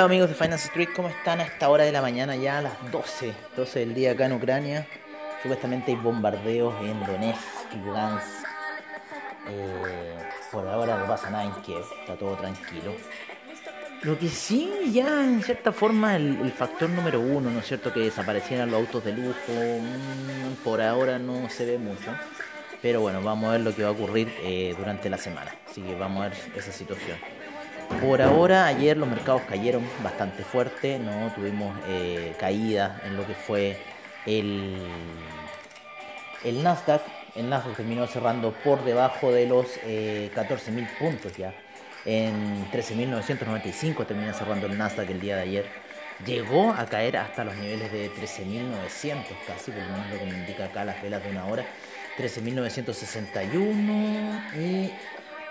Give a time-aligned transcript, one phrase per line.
[0.00, 2.62] Hola, amigos de Finance Street, ¿cómo están a esta hora de la mañana ya a
[2.62, 4.86] las 12, 12 del día acá en Ucrania?
[5.42, 8.24] Supuestamente hay bombardeos en Donetsk Lugansk.
[9.50, 10.16] Eh,
[10.50, 12.94] por ahora no pasa nada en Kiev, está todo tranquilo.
[14.00, 17.92] Lo que sí, ya en cierta forma, el, factor número uno, ¿no es cierto?
[17.92, 22.10] Que desaparecieran los autos de lujo, mm, por ahora no se ve mucho.
[22.80, 25.54] Pero bueno, vamos a ver lo que va a ocurrir eh, durante la semana.
[25.70, 27.18] Así que vamos a ver esa situación.
[27.98, 33.34] Por ahora, ayer los mercados cayeron bastante fuerte, no tuvimos eh, caída en lo que
[33.34, 33.76] fue
[34.26, 34.76] el,
[36.44, 37.02] el Nasdaq.
[37.36, 41.54] El Nasdaq terminó cerrando por debajo de los eh, 14.000 puntos ya
[42.04, 45.66] en 13.995 termina cerrando el Nasdaq el día de ayer.
[46.24, 50.38] Llegó a caer hasta los niveles de 13.900 casi, por lo menos lo que me
[50.38, 51.64] indica acá las velas de una hora.
[52.18, 54.92] 13.961 y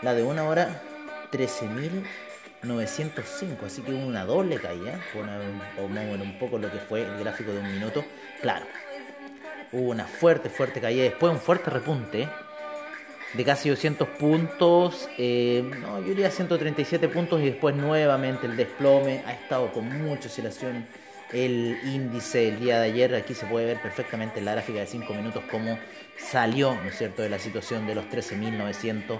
[0.02, 0.82] la de una hora
[2.64, 3.66] 13.905.
[3.66, 5.00] Así que hubo una doble caída.
[5.14, 8.04] Ver un poco lo que fue el gráfico de un minuto.
[8.42, 8.66] Claro,
[9.72, 11.04] hubo una fuerte, fuerte caída.
[11.04, 12.28] Después un fuerte repunte
[13.34, 19.24] de casi 200 puntos, eh, no, yo diría 137 puntos y después nuevamente el desplome,
[19.26, 20.88] ha estado con mucha oscilación
[21.32, 24.88] el índice el día de ayer, aquí se puede ver perfectamente en la gráfica de
[24.88, 25.78] 5 minutos cómo
[26.18, 29.20] salió, ¿no es cierto?, de la situación de los 13.900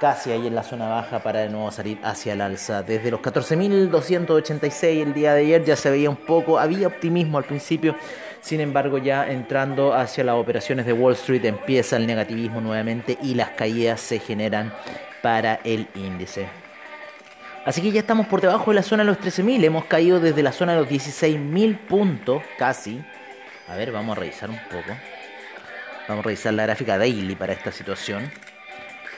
[0.00, 2.82] casi ahí en la zona baja para de nuevo salir hacia el alza.
[2.82, 7.44] Desde los 14.286 el día de ayer ya se veía un poco, había optimismo al
[7.44, 7.96] principio,
[8.40, 13.34] sin embargo ya entrando hacia las operaciones de Wall Street empieza el negativismo nuevamente y
[13.34, 14.72] las caídas se generan
[15.22, 16.48] para el índice.
[17.64, 20.42] Así que ya estamos por debajo de la zona de los 13.000, hemos caído desde
[20.42, 23.04] la zona de los 16.000 puntos casi.
[23.68, 24.96] A ver, vamos a revisar un poco.
[26.08, 28.30] Vamos a revisar la gráfica daily para esta situación.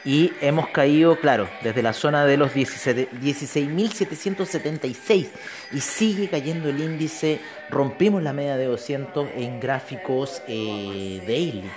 [0.04, 5.28] Y hemos caído, claro, desde la zona de los 16.776
[5.72, 7.38] y sigue cayendo el índice.
[7.68, 11.70] Rompimos la media de 200 en gráficos eh, daily.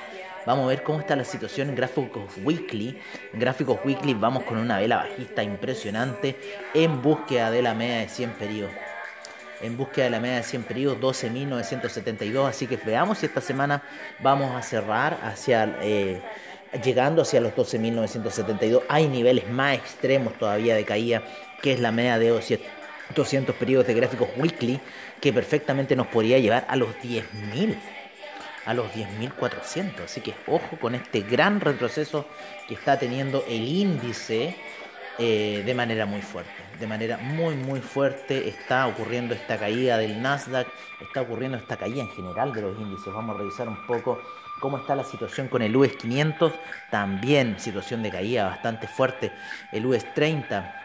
[0.45, 3.00] Vamos a ver cómo está la situación en gráficos weekly.
[3.34, 6.38] En gráficos weekly vamos con una vela bajista impresionante
[6.73, 8.72] en búsqueda de la media de 100 periodos.
[9.61, 12.47] En búsqueda de la media de 100 periodos 12.972.
[12.47, 13.84] Así que veamos si esta semana
[14.22, 15.78] vamos a cerrar hacia...
[15.81, 16.22] Eh,
[16.84, 18.84] llegando hacia los 12.972.
[18.89, 21.23] Hay niveles más extremos todavía de caída,
[21.61, 22.29] que es la media de
[23.16, 24.79] 200 periodos de gráficos weekly,
[25.22, 27.78] que perfectamente nos podría llevar a los 10.000
[28.66, 30.06] a los 10.400.
[30.06, 32.25] Así que ojo con este gran retroceso
[32.67, 34.55] que está teniendo el índice
[35.19, 36.51] eh, de manera muy fuerte.
[36.79, 40.67] De manera muy, muy fuerte está ocurriendo esta caída del Nasdaq,
[41.01, 43.13] está ocurriendo esta caída en general de los índices.
[43.13, 44.19] Vamos a revisar un poco
[44.63, 46.53] cómo está la situación con el US 500,
[46.90, 49.34] también situación de caída bastante fuerte,
[49.74, 50.84] el US 30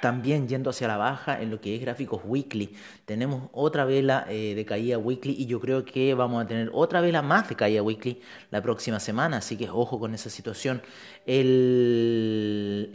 [0.00, 2.74] también yendo hacia la baja en lo que es gráficos weekly.
[3.04, 7.00] Tenemos otra vela eh, de caída weekly y yo creo que vamos a tener otra
[7.00, 10.80] vela más de caída weekly la próxima semana, así que ojo con esa situación.
[11.26, 12.29] El,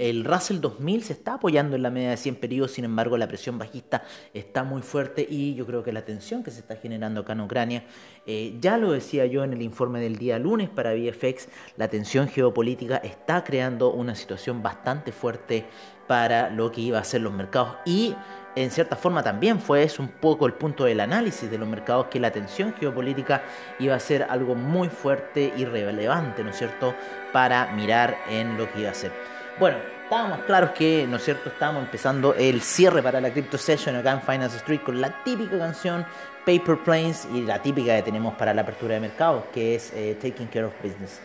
[0.09, 3.27] el Russell 2000 se está apoyando en la media de 100 periodos, sin embargo la
[3.27, 7.21] presión bajista está muy fuerte y yo creo que la tensión que se está generando
[7.21, 7.83] acá en Ucrania,
[8.25, 12.27] eh, ya lo decía yo en el informe del día lunes para VFX, la tensión
[12.27, 15.65] geopolítica está creando una situación bastante fuerte
[16.07, 18.15] para lo que iba a ser los mercados y
[18.55, 22.07] en cierta forma también fue eso un poco el punto del análisis de los mercados
[22.07, 23.43] que la tensión geopolítica
[23.79, 26.95] iba a ser algo muy fuerte y relevante, ¿no es cierto?,
[27.33, 29.11] para mirar en lo que iba a ser.
[29.59, 33.95] Bueno, estábamos claros que, ¿no es cierto?, estábamos empezando el cierre para la Crypto Session
[33.95, 36.05] acá en Finance Street con la típica canción
[36.45, 40.15] Paper Planes y la típica que tenemos para la apertura de mercados, que es eh,
[40.21, 41.19] Taking Care of Business.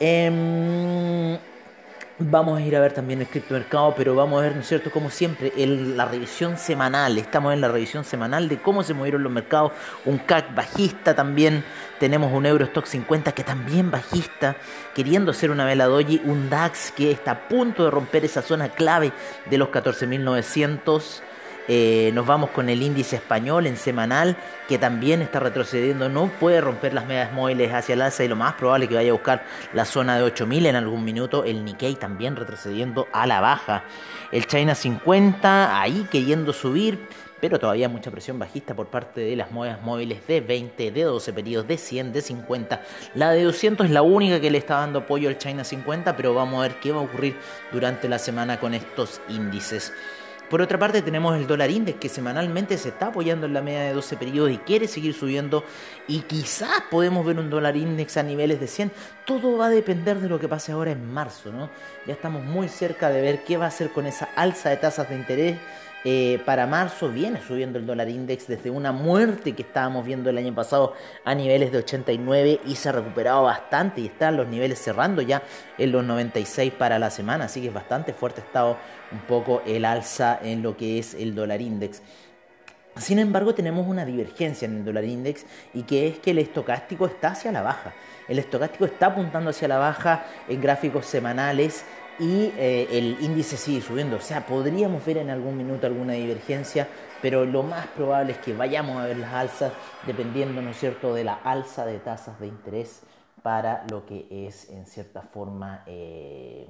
[0.00, 1.38] Eh,
[2.30, 4.90] Vamos a ir a ver también el criptomercado, pero vamos a ver, ¿no es cierto?
[4.90, 7.18] Como siempre, la revisión semanal.
[7.18, 9.72] Estamos en la revisión semanal de cómo se movieron los mercados.
[10.04, 11.64] Un CAC bajista también.
[11.98, 14.56] Tenemos un Eurostock 50 que también bajista,
[14.94, 16.20] queriendo hacer una vela doji.
[16.24, 19.12] Un DAX que está a punto de romper esa zona clave
[19.50, 21.22] de los 14.900.
[21.68, 24.36] Eh, nos vamos con el índice español en semanal,
[24.68, 28.36] que también está retrocediendo, no puede romper las medias móviles hacia el alza y lo
[28.36, 31.44] más probable que vaya a buscar la zona de 8000 en algún minuto.
[31.44, 33.84] El Nikkei también retrocediendo a la baja.
[34.32, 37.06] El China 50 ahí queriendo subir,
[37.40, 41.32] pero todavía mucha presión bajista por parte de las monedas móviles de 20, de 12
[41.32, 42.82] periodos, de 100, de 50.
[43.14, 46.34] La de 200 es la única que le está dando apoyo al China 50, pero
[46.34, 47.36] vamos a ver qué va a ocurrir
[47.72, 49.92] durante la semana con estos índices.
[50.52, 53.84] Por otra parte tenemos el dólar index que semanalmente se está apoyando en la media
[53.84, 55.64] de 12 periodos y quiere seguir subiendo
[56.06, 58.92] y quizás podemos ver un dólar index a niveles de 100.
[59.24, 61.70] Todo va a depender de lo que pase ahora en marzo, ¿no?
[62.06, 65.08] Ya estamos muy cerca de ver qué va a hacer con esa alza de tasas
[65.08, 65.58] de interés
[66.04, 70.38] eh, para marzo viene subiendo el dólar index desde una muerte que estábamos viendo el
[70.38, 70.94] año pasado
[71.24, 75.42] a niveles de 89 y se ha recuperado bastante y están los niveles cerrando ya
[75.78, 78.76] en los 96 para la semana, así que es bastante fuerte estado
[79.12, 82.02] un poco el alza en lo que es el dólar index.
[82.96, 87.06] Sin embargo, tenemos una divergencia en el dólar index y que es que el estocástico
[87.06, 87.94] está hacia la baja.
[88.28, 91.84] El estocástico está apuntando hacia la baja en gráficos semanales
[92.18, 94.16] y eh, el índice sigue subiendo.
[94.16, 96.88] O sea, podríamos ver en algún minuto alguna divergencia,
[97.20, 99.72] pero lo más probable es que vayamos a ver las alzas
[100.06, 103.02] dependiendo, ¿no es cierto?, de la alza de tasas de interés
[103.42, 106.68] para lo que es, en cierta forma, eh,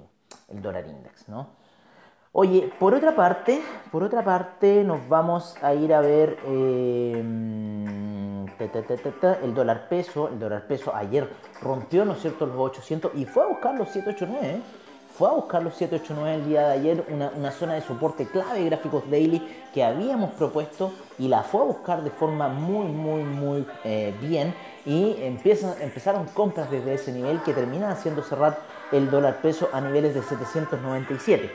[0.49, 1.51] el dólar index, ¿no?
[2.35, 3.61] Oye, por otra parte,
[3.91, 7.13] por otra parte, nos vamos a ir a ver eh,
[9.43, 10.29] el dólar peso.
[10.29, 11.29] El dólar peso ayer
[11.61, 14.82] rompió, ¿no es cierto?, los 800 y fue a buscar los 789, ¿eh?
[15.17, 19.09] Fue a buscar los 789 el día de ayer, una, zona de soporte clave gráficos
[19.11, 19.43] daily
[19.75, 24.55] que habíamos propuesto y la fue a buscar de forma muy, muy, muy eh, bien
[24.87, 28.59] y empiezan, empezaron compras desde ese nivel que terminan haciendo cerrar
[28.91, 31.51] el dólar peso a niveles de 797.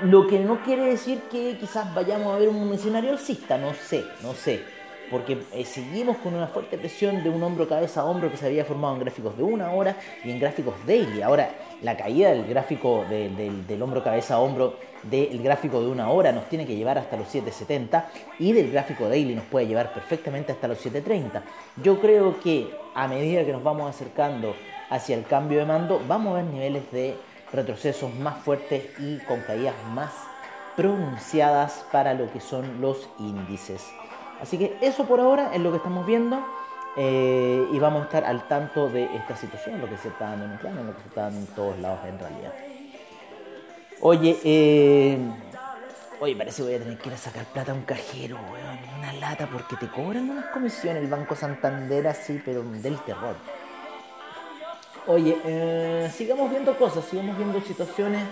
[0.00, 4.04] Lo que no quiere decir que quizás vayamos a ver un escenario alcista, no sé,
[4.22, 4.77] no sé
[5.10, 8.46] porque eh, seguimos con una fuerte presión de un hombro cabeza a hombro que se
[8.46, 11.22] había formado en gráficos de una hora y en gráficos daily.
[11.22, 11.50] Ahora,
[11.82, 16.48] la caída del gráfico del hombro cabeza a hombro del gráfico de una hora nos
[16.48, 18.04] tiene que llevar hasta los 7.70
[18.38, 21.42] y del gráfico daily nos puede llevar perfectamente hasta los 7.30.
[21.82, 24.54] Yo creo que a medida que nos vamos acercando
[24.90, 27.16] hacia el cambio de mando, vamos a ver niveles de
[27.52, 30.12] retrocesos más fuertes y con caídas más
[30.76, 33.84] pronunciadas para lo que son los índices.
[34.40, 36.44] Así que eso por ahora es lo que estamos viendo
[36.96, 40.46] eh, y vamos a estar al tanto de esta situación, lo que se está dando
[40.46, 42.52] en plano, lo que se está dando en todos lados en realidad.
[44.00, 45.18] Oye, eh,
[46.20, 48.78] oye, parece que voy a tener que ir a sacar plata a un cajero, weón,
[48.98, 53.36] una lata, porque te cobran unas comisiones el Banco Santander así, pero del terror.
[55.06, 58.22] Oye, eh, sigamos viendo cosas, sigamos viendo situaciones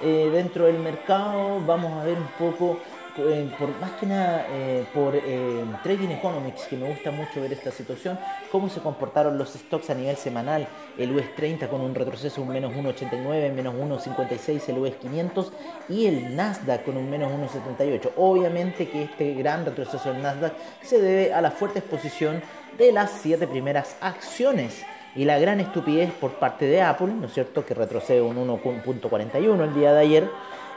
[0.00, 2.78] dentro del mercado, vamos a ver un poco
[3.18, 7.52] eh, por más que nada eh, por eh, Trading Economics, que me gusta mucho ver
[7.52, 8.18] esta situación,
[8.50, 10.66] cómo se comportaron los stocks a nivel semanal,
[10.96, 15.52] el US 30 con un retroceso un menos 1,89, menos 1,56 el US 500
[15.88, 18.12] y el Nasdaq con un menos 1,78.
[18.16, 22.42] Obviamente que este gran retroceso del Nasdaq se debe a la fuerte exposición
[22.78, 24.84] de las siete primeras acciones
[25.16, 29.64] y la gran estupidez por parte de Apple, ¿no es cierto?, que retrocede un 1.41
[29.64, 30.30] el día de ayer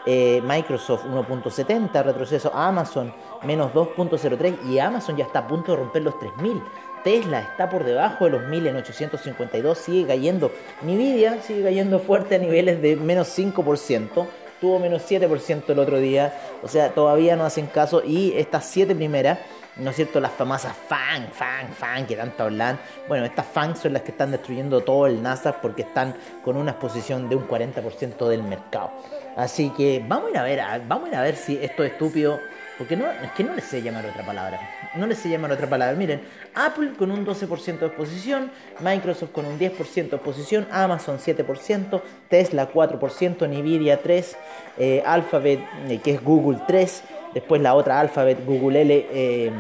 [0.06, 3.14] eh, Microsoft 1.70, retroceso Amazon
[3.44, 6.62] menos 2.03 y Amazon ya está a punto de romper los 3.000.
[7.04, 10.52] Tesla está por debajo de los 1000 en 852, sigue cayendo.
[10.84, 14.28] Nvidia sigue cayendo fuerte a niveles de menos 5%,
[14.60, 18.96] tuvo menos 7% el otro día, o sea, todavía no hacen caso y estas 7
[18.96, 19.40] primeras
[19.78, 20.20] ¿no es cierto?
[20.20, 22.80] Las famosas FAN, FAN, FAN que tanto hablan.
[23.08, 26.72] Bueno, estas FAN son las que están destruyendo todo el Nasdaq porque están con una
[26.72, 28.92] exposición de un 40% del mercado.
[29.36, 31.94] Así que vamos a ir a ver, vamos a ir a ver si esto es
[31.94, 32.40] estúpido.
[32.82, 34.60] Porque no, es que no les sé llamar otra palabra.
[34.96, 35.96] No les sé llamar otra palabra.
[35.96, 36.22] Miren,
[36.56, 38.50] Apple con un 12% de exposición,
[38.80, 44.36] Microsoft con un 10% de exposición, Amazon 7%, Tesla 4%, Nvidia 3%,
[44.80, 45.60] eh, Alphabet,
[45.90, 49.52] eh, que es Google 3%, después la otra Alphabet, Google L eh,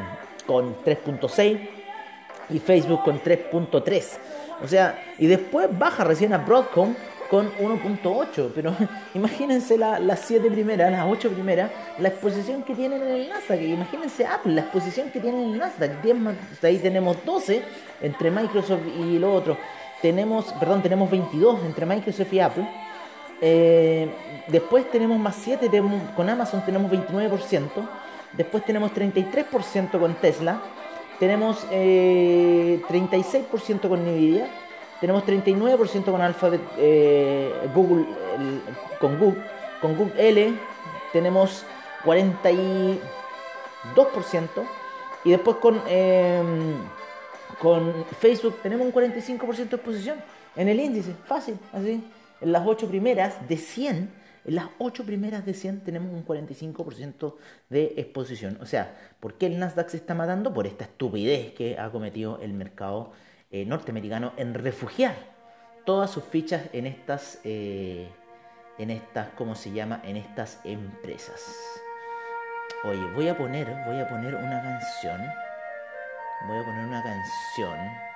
[0.45, 1.59] con 3.6%
[2.49, 4.17] y Facebook con 3.3%.
[4.63, 6.93] O sea, y después baja recién a Broadcom
[7.31, 8.75] con 1.8, pero
[9.13, 14.25] imagínense las 7 primeras, las 8 primeras, la exposición que tienen en el Nasdaq, imagínense
[14.25, 16.17] Apple, la exposición que tienen en el Nasdaq, 10
[16.61, 17.61] ahí tenemos 12
[18.01, 19.57] entre Microsoft y lo otro,
[20.01, 22.67] tenemos, perdón, tenemos 22 entre Microsoft y Apple,
[23.41, 24.09] eh,
[24.47, 25.69] después tenemos más 7,
[26.15, 27.69] con Amazon tenemos 29%,
[28.33, 30.61] después tenemos 33% con Tesla,
[31.19, 34.47] tenemos eh, 36% con Nvidia,
[34.99, 38.05] tenemos 39% con Alphabet, eh, Google,
[38.99, 39.43] con Google,
[39.81, 40.53] con Google L
[41.11, 41.65] tenemos
[42.03, 42.99] 42%
[45.23, 46.75] y después con, em,
[47.59, 50.17] con Facebook tenemos un 45% de exposición
[50.55, 52.03] en el índice, fácil, así.
[52.41, 54.09] En las 8 primeras de 100,
[54.45, 57.35] en las 8 primeras de 100 tenemos un 45%
[57.69, 58.57] de exposición.
[58.61, 60.51] O sea, ¿por qué el Nasdaq se está matando?
[60.53, 63.11] Por esta estupidez que ha cometido el mercado
[63.51, 65.15] eh, norteamericano en refugiar
[65.85, 68.09] todas sus fichas en estas, eh,
[68.79, 70.01] en estas, ¿cómo se llama?
[70.03, 71.41] En estas empresas.
[72.83, 75.21] Oye, voy a poner, voy a poner una canción.
[76.47, 78.10] Voy a poner una canción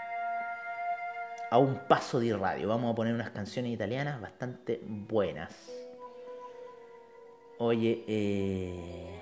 [1.50, 2.68] a un paso de radio.
[2.68, 5.54] Vamos a poner unas canciones italianas bastante buenas.
[7.58, 9.22] Oye, eh...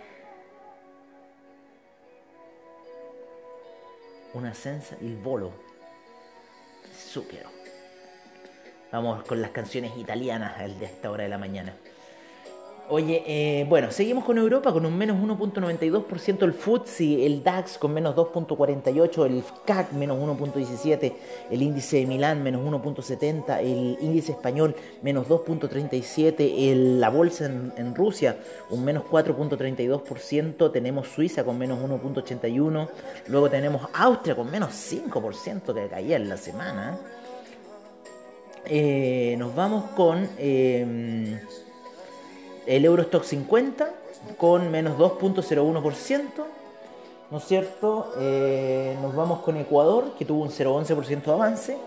[4.34, 5.52] una senza il volo.
[6.96, 7.50] Zucchero.
[8.92, 11.74] Vamos con las canciones italianas de esta hora de la mañana.
[12.90, 17.94] Oye, eh, bueno, seguimos con Europa con un menos 1.92% el FTSE, el DAX con
[17.94, 21.14] menos 2.48, el CAC menos 1.17,
[21.50, 28.38] el índice de Milán menos 1.70, el índice español menos 2.37, la bolsa en, Rusia
[28.70, 32.90] un menos 4.32%, tenemos Suiza con menos 1.81,
[33.28, 36.98] luego tenemos Austria con menos 5% que caía en la semana.
[38.66, 40.28] Eh, nos vamos con...
[40.38, 41.40] Eh,
[42.66, 43.94] el Eurostock 50
[44.38, 46.22] con menos 2.01%,
[47.32, 48.14] ¿no es cierto?
[48.20, 51.78] Eh, nos vamos con Ecuador, que tuvo un 0.11% de avance.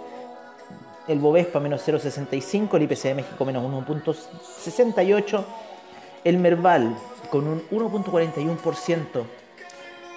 [1.08, 5.44] El Bovespa menos 0.65, el IPC de México menos 1.68.
[6.24, 6.96] El Merval
[7.30, 9.04] con un 1.41%.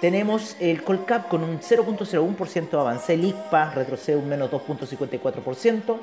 [0.00, 3.14] Tenemos el Colcap con un 0.01% de avance.
[3.14, 5.96] El ICPA retrocede un menos 2.54%.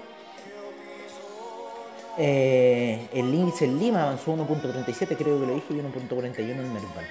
[2.20, 7.06] Eh, el índice en Lima avanzó 1.37, creo que lo dije, y 1.41 en Merval.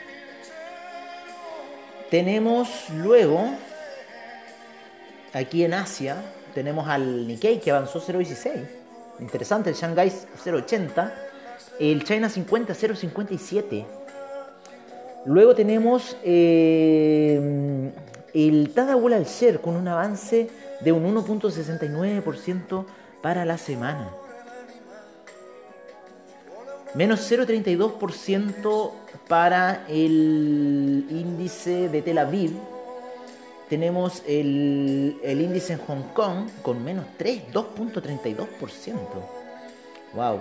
[2.11, 3.51] Tenemos luego,
[5.33, 6.17] aquí en Asia,
[6.55, 8.67] tenemos al Nikkei que avanzó 0.16.
[9.21, 11.13] Interesante, el Shanghai 0.80.
[11.79, 13.85] El China 50 0.57.
[15.27, 17.91] Luego tenemos eh,
[18.35, 20.49] el Tadawul al Ser con un avance
[20.81, 22.85] de un 1.69%
[23.21, 24.11] para la semana
[26.97, 28.91] menos 0,32%
[29.29, 32.53] para el índice de Tel Aviv.
[33.69, 38.97] Tenemos el, índice en Hong Kong con menos 3, 2.32%.
[40.15, 40.41] Wow.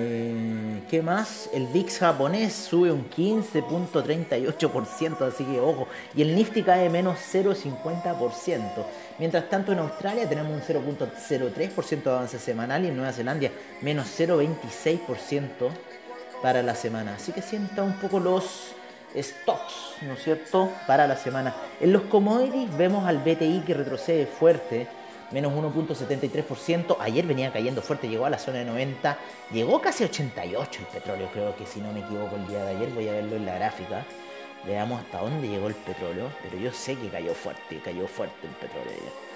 [0.00, 1.50] Eh, ¿Qué más?
[1.52, 5.88] El VIX japonés sube un 15.38%, así que ojo.
[6.14, 8.84] Y el Nifty cae menos 0.50%.
[9.18, 13.50] Mientras tanto en Australia tenemos un 0.03% de avance semanal y en Nueva Zelanda
[13.82, 15.48] menos 0.26%
[16.42, 17.16] para la semana.
[17.16, 18.76] Así que sienta un poco los
[19.16, 21.56] stocks, ¿no es cierto?, para la semana.
[21.80, 24.86] En los commodities vemos al BTI que retrocede fuerte
[25.30, 26.96] menos 1.73%.
[27.00, 29.18] Ayer venía cayendo fuerte, llegó a la zona de 90,
[29.52, 32.76] llegó casi a 88 el petróleo, creo que si no me equivoco el día de
[32.76, 34.04] ayer, voy a verlo en la gráfica.
[34.66, 38.54] Veamos hasta dónde llegó el petróleo, pero yo sé que cayó fuerte, cayó fuerte el
[38.54, 39.28] petróleo ayer.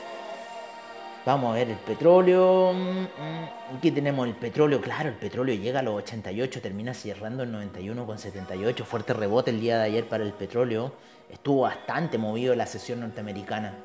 [1.25, 2.73] Vamos a ver el petróleo.
[2.73, 4.81] Mm, mm, aquí tenemos el petróleo.
[4.81, 8.85] Claro, el petróleo llega a los 88, termina cerrando en 91,78.
[8.85, 10.93] Fuerte rebote el día de ayer para el petróleo.
[11.31, 13.77] Estuvo bastante movido la sesión norteamericana.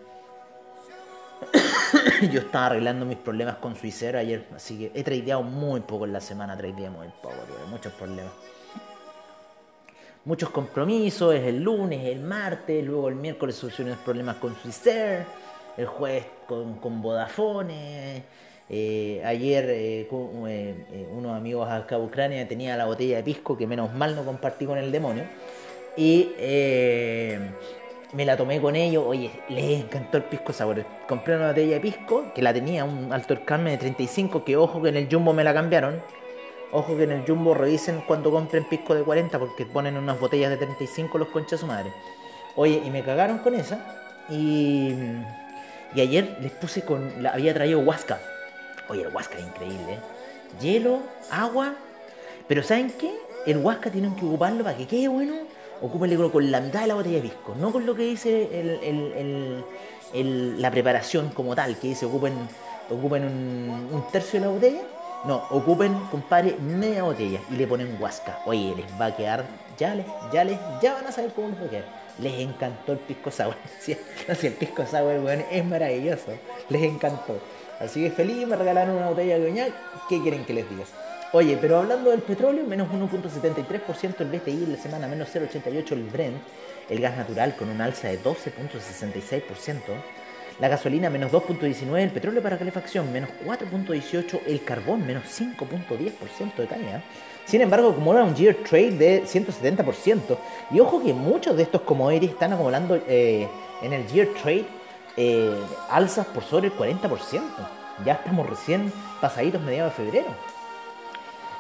[2.31, 6.13] yo estaba arreglando mis problemas con Suicero ayer, así que he tradeado muy poco en
[6.13, 7.35] la semana, tradeé muy poco,
[7.69, 8.33] muchos problemas.
[10.25, 15.25] Muchos compromisos, es el lunes, el martes, luego el miércoles solucioné los problemas con Suicero,
[15.77, 18.25] el jueves con, con Vodafone,
[18.69, 23.65] eh, ayer eh, eh, unos amigos acá de Ucrania tenía la botella de pisco que
[23.65, 25.23] menos mal no compartí con el demonio.
[25.95, 26.29] Y
[28.13, 30.85] me la tomé con ellos, oye, les encantó el pisco sour.
[31.07, 34.81] Compré una botella de pisco que la tenía un alto carmen de 35, que ojo
[34.81, 36.01] que en el jumbo me la cambiaron.
[36.71, 40.49] Ojo que en el jumbo revisen cuando compren pisco de 40 porque ponen unas botellas
[40.49, 41.91] de 35 los conchas su madre.
[42.55, 43.79] Oye, y me cagaron con esa.
[44.29, 44.93] Y,
[45.95, 47.21] y ayer les puse con.
[47.21, 48.19] La, había traído Huasca.
[48.89, 49.99] Oye, el Huasca es increíble, ¿eh?
[50.61, 50.99] Hielo,
[51.29, 51.75] agua.
[52.47, 53.13] Pero ¿saben qué?
[53.45, 55.35] El Huasca tienen que ocuparlo para que quede bueno
[55.81, 58.49] ocúpenle con la mitad de la botella de pisco, no con lo que dice
[60.13, 62.33] la preparación como tal, que dice ocupen,
[62.89, 64.81] ocupen un, tercio de la botella.
[65.25, 68.39] No, ocupen, compadre, media botella y le ponen huasca.
[68.45, 69.45] Oye, les va a quedar,
[69.77, 71.85] ya les, ya les, van a saber cómo les va a quedar.
[72.19, 73.55] Les encantó el pisco sour.
[74.27, 76.31] no el pisco sour, weón, es maravilloso.
[76.69, 77.39] Les encantó.
[77.79, 79.73] Así que feliz, me regalaron una botella de coñac.
[80.07, 80.85] ¿Qué quieren que les diga?
[81.33, 86.03] Oye, pero hablando del petróleo, menos 1.73% el BTI en la semana, menos 0.88 el
[86.03, 86.37] Brent,
[86.89, 89.81] el gas natural con un alza de 12.66%,
[90.61, 96.65] la gasolina menos 2.19, el petróleo para calefacción menos 4.18, el carbón menos 5.10% de
[96.65, 97.03] caída.
[97.45, 100.37] Sin embargo, acumula un year trade de 170%.
[100.71, 103.47] Y ojo que muchos de estos commodities están acumulando eh,
[103.81, 104.65] en el year trade
[105.17, 105.53] eh,
[105.89, 107.41] alzas por sobre el 40%.
[108.05, 108.91] Ya estamos recién
[109.21, 110.56] pasaditos mediados de febrero.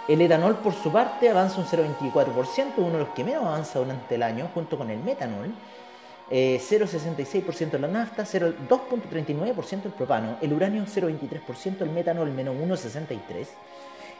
[0.07, 4.15] El etanol, por su parte, avanza un 0,24%, uno de los que menos avanza durante
[4.15, 5.51] el año, junto con el metanol.
[6.29, 13.47] 0,66% eh, la nafta, 2,39% el propano, el uranio 0,23%, el metanol menos 1,63%,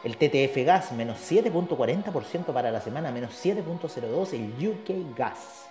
[0.04, 5.67] el TTF gas menos 7,40% para la semana, menos 7,02% el UK gas.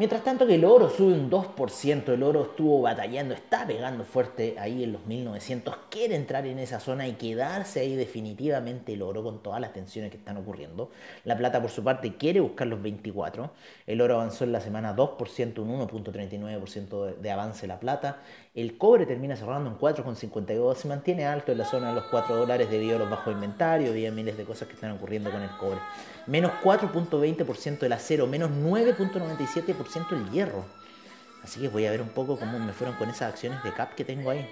[0.00, 4.56] Mientras tanto que el oro sube un 2%, el oro estuvo batallando, está pegando fuerte
[4.58, 9.22] ahí en los 1900, quiere entrar en esa zona y quedarse ahí definitivamente el oro
[9.22, 10.88] con todas las tensiones que están ocurriendo.
[11.26, 13.50] La plata por su parte quiere buscar los 24,
[13.86, 19.06] el oro avanzó en la semana 2%, un 1.39% de avance la plata, el cobre
[19.06, 22.96] termina cerrando en 4,52, se mantiene alto en la zona de los 4 dólares debido
[22.96, 25.78] a los bajos inventarios, debido a miles de cosas que están ocurriendo con el cobre.
[26.26, 30.64] Menos 4,20% el acero, menos 9,97% el hierro.
[31.44, 33.94] Así que voy a ver un poco cómo me fueron con esas acciones de CAP
[33.94, 34.46] que tengo ahí.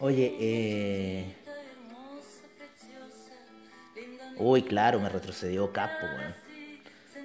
[0.00, 1.36] Oye, eh...
[4.36, 5.90] Uy, claro, me retrocedió CAP,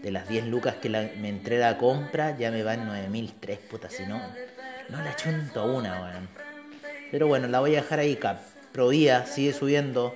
[0.04, 4.06] De las 10 lucas que me entré la compra, ya me van 9.003, puta, si
[4.06, 4.22] no...
[4.90, 6.28] No la chunto una, weón.
[7.12, 8.40] Pero bueno, la voy a dejar ahí, Cap.
[8.72, 10.16] Provía, sigue subiendo.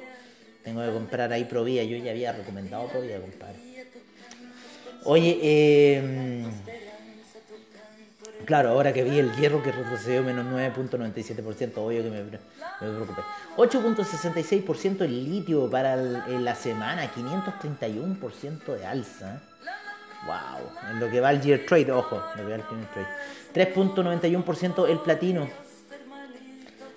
[0.63, 1.83] Tengo que comprar ahí Provía.
[1.83, 3.55] Yo ya había recomendado Provía, compadre.
[5.05, 6.45] Oye, eh,
[8.45, 12.37] claro, ahora que vi el hierro que retrocedió menos 9.97%, obvio que me, me
[12.79, 13.21] preocupé.
[13.57, 19.41] 8.66% el litio para la semana, 531% de alza.
[20.25, 23.73] Wow, en lo que va el Year Trade, ojo, lo que va el Trade.
[23.73, 25.47] 3.91% el platino.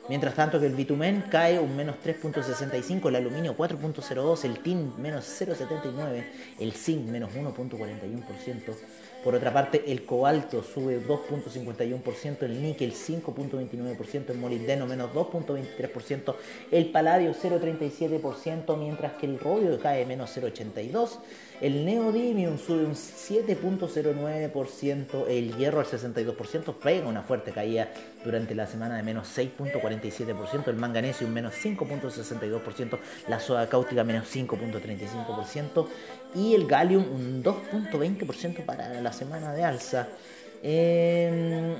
[0.09, 5.24] Mientras tanto que el bitumen cae un menos 3.65, el aluminio 4.02, el tin menos
[5.24, 6.24] 0.79,
[6.61, 8.77] el zinc menos 1.41%.
[9.24, 16.37] Por otra parte, el cobalto sube 2.51%, el níquel 5.29%, el molibdeno menos 2.23%,
[16.70, 21.18] el paladio 0.37%, mientras que el rodio cae menos 0.82%.
[21.59, 27.88] El neodymium sube un 7.09%, el hierro al 62%, pega una fuerte caída
[28.23, 34.27] durante la semana de menos 6.47%, el manganesio un menos 5.62%, la soda cáustica menos
[34.35, 35.87] 5.35%
[36.35, 40.09] y el gallium un 2.20% para la semana de alza.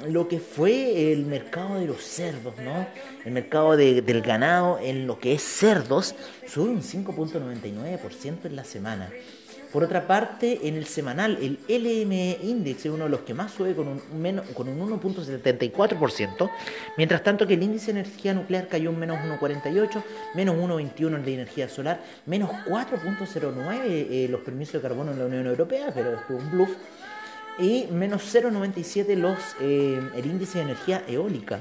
[0.09, 2.87] lo que fue el mercado de los cerdos, ¿no?
[3.27, 6.15] El mercado del ganado en lo que es cerdos
[6.47, 9.11] sube un 5.99% en la semana.
[9.73, 13.53] Por otra parte, en el semanal, el LME Index es uno de los que más
[13.53, 14.01] sube con un,
[14.55, 16.51] con un 1.74%,
[16.97, 20.03] mientras tanto que el índice de energía nuclear cayó un menos 1.48,
[20.35, 25.27] menos 1.21 en de energía solar, menos 4.09 eh, los permisos de carbono en la
[25.27, 26.71] Unión Europea, pero es un bluff,
[27.59, 31.61] y menos 0.97 los, eh, el índice de energía eólica.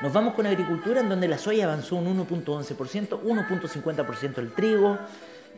[0.00, 4.96] Nos vamos con agricultura, en donde la soya avanzó un 1.11%, 1.50% el trigo,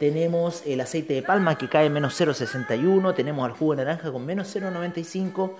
[0.01, 4.25] tenemos el aceite de palma que cae menos 0,61, tenemos al jugo de naranja con
[4.25, 5.53] menos 0,95,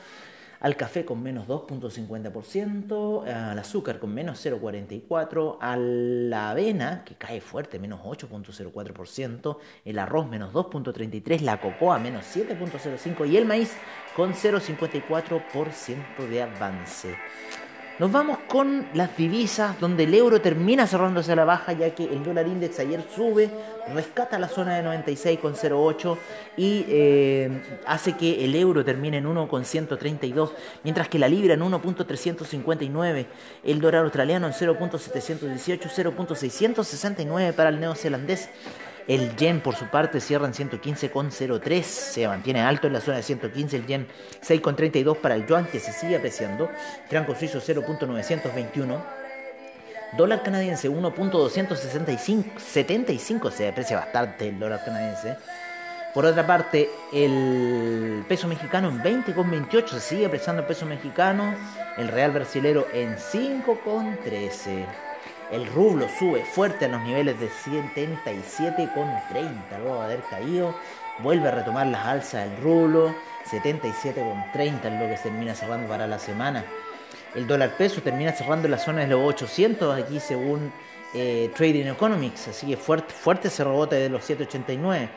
[0.61, 7.43] al café con menos 2.50%, al azúcar con menos 0.44%, a la avena, que cae
[7.43, 13.77] fuerte, menos 8.04%, el arroz menos 2.33%, la cocoa menos 7.05% y el maíz
[14.17, 17.15] con 0.54% de avance.
[18.01, 22.05] Nos vamos con las divisas, donde el euro termina cerrándose a la baja, ya que
[22.05, 23.51] el dólar index ayer sube,
[23.93, 26.17] rescata la zona de 96,08
[26.57, 33.27] y eh, hace que el euro termine en 1,132, mientras que la libra en 1,359,
[33.65, 38.49] el dólar australiano en 0,718, 0,669 para el neozelandés.
[39.11, 41.83] El yen, por su parte, cierra en 115,03.
[41.83, 43.79] Se mantiene alto en la zona de 115.
[43.79, 44.07] El yen
[44.41, 46.71] 6,32 para el yuan, que se sigue apreciando.
[47.09, 49.03] Franco suizo 0.921.
[50.17, 53.51] Dólar canadiense 1.275.
[53.51, 55.37] Se aprecia bastante el dólar canadiense.
[56.15, 61.53] Por otra parte, el peso mexicano en 20,28 se sigue apreciando el peso mexicano.
[61.99, 65.10] El real brasilero en 5,13.
[65.51, 70.77] El rublo sube fuerte a los niveles de 77,30 luego de haber caído.
[71.19, 73.13] Vuelve a retomar las alzas del rublo.
[73.51, 76.65] 77,30 es lo que termina cerrando para la semana.
[77.35, 80.73] El dólar peso termina cerrando en la zona de los 800 aquí según
[81.15, 82.49] eh, Trading Economics.
[82.49, 85.09] Así que fuerte, fuerte ese rebote de los 789.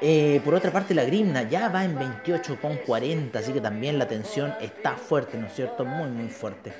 [0.00, 4.54] Eh, por otra parte, la grimna ya va en 28,40, así que también la tensión
[4.60, 5.84] está fuerte, ¿no es cierto?
[5.84, 6.72] Muy, muy fuerte.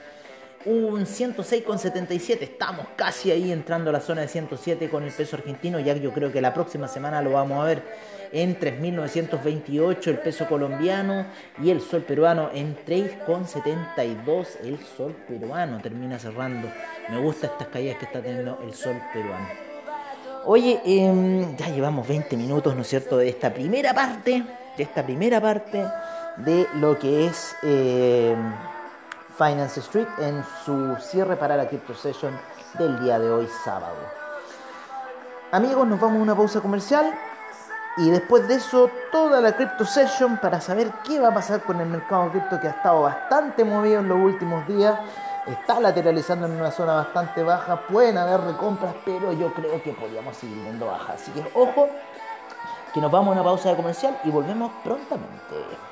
[0.64, 2.42] Un 106,77.
[2.42, 5.78] Estamos casi ahí entrando a la zona de 107 con el peso argentino.
[5.80, 7.82] Ya yo creo que la próxima semana lo vamos a ver
[8.32, 11.26] en 3.928 el peso colombiano
[11.62, 15.80] y el sol peruano en 3,72 el sol peruano.
[15.80, 16.68] Termina cerrando.
[17.10, 19.48] Me gusta estas caídas que está teniendo el sol peruano.
[20.44, 24.42] Oye, em, ya llevamos 20 minutos, ¿no es cierto?, de esta primera parte,
[24.76, 25.84] de esta primera parte
[26.38, 28.34] de lo que es eh,
[29.36, 32.38] Finance Street en su cierre para la Crypto Session
[32.78, 33.96] del día de hoy, sábado.
[35.50, 37.12] Amigos, nos vamos a una pausa comercial
[37.96, 41.80] y después de eso toda la Crypto Session para saber qué va a pasar con
[41.80, 44.98] el mercado cripto que ha estado bastante movido en los últimos días.
[45.46, 50.36] Está lateralizando en una zona bastante baja, pueden haber recompras, pero yo creo que podríamos
[50.36, 51.14] seguir viendo baja.
[51.14, 51.88] Así que ojo,
[52.92, 55.91] que nos vamos a una pausa de comercial y volvemos prontamente.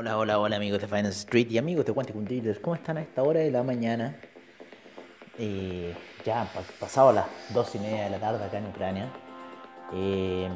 [0.00, 2.62] Hola, hola, hola amigos de Finance Street y amigos de Quantic.
[2.62, 4.18] ¿Cómo están a esta hora de la mañana?
[5.36, 9.12] Eh, ya pasado las dos y media de la tarde acá en Ucrania.
[9.92, 10.52] Em,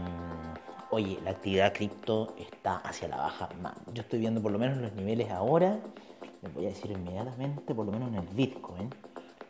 [0.90, 3.50] oye, la actividad cripto está hacia la baja.
[3.92, 5.78] Yo estoy viendo por lo menos los niveles ahora.
[6.40, 8.88] Les voy a decir inmediatamente, por lo menos en el Bitcoin,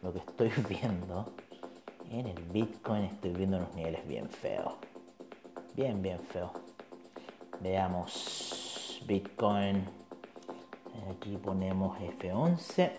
[0.03, 1.33] lo que estoy viendo.
[2.11, 4.75] En el Bitcoin estoy viendo unos niveles bien feos.
[5.77, 6.51] Bien, bien feos.
[7.61, 8.54] Veamos.
[9.07, 9.85] Bitcoin.
[11.11, 12.91] Aquí ponemos F11.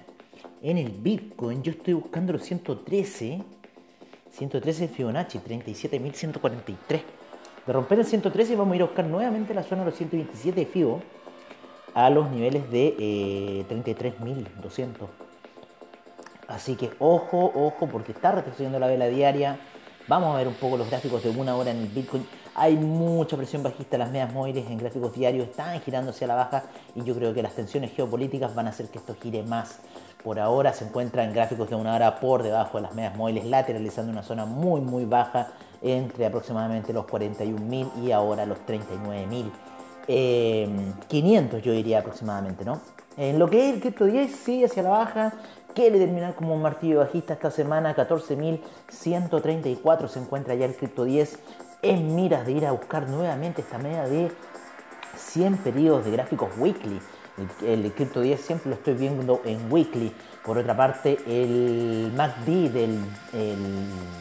[0.61, 3.43] En el Bitcoin yo estoy buscando los 113.
[4.31, 7.01] 113 Fibonacci, 37.143.
[7.65, 10.59] De romper el 113 vamos a ir a buscar nuevamente la zona de los 127
[10.59, 11.01] de Fibo
[11.93, 14.85] a los niveles de 33.200.
[14.87, 15.25] Eh,
[16.47, 19.57] Así que ojo, ojo, porque está retrocediendo la vela diaria.
[20.07, 22.27] Vamos a ver un poco los gráficos de una hora en el Bitcoin.
[22.53, 26.63] Hay mucha presión bajista, las medias móviles en gráficos diarios están girando hacia la baja
[26.93, 29.79] y yo creo que las tensiones geopolíticas van a hacer que esto gire más.
[30.23, 33.45] Por ahora se encuentra en gráficos de una hora por debajo de las medias móviles,
[33.45, 35.49] lateralizando una zona muy muy baja
[35.81, 39.51] entre aproximadamente los 41.000 y ahora los 39.000.
[41.07, 42.79] 500 eh, yo diría aproximadamente, ¿no?
[43.17, 45.33] En lo que es el cripto 10 sigue hacia la baja,
[45.75, 51.37] quiere terminar como un martillo bajista esta semana, 14.134 se encuentra ya el cripto 10
[51.83, 54.31] en miras de ir a buscar nuevamente esta media de
[55.17, 57.01] 100 periodos de gráficos weekly.
[57.65, 60.13] El, Crypto 10 siempre lo estoy viendo en weekly.
[60.43, 62.97] Por otra parte, el MACD del